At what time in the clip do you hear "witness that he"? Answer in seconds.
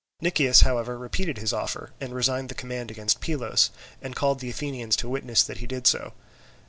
5.07-5.67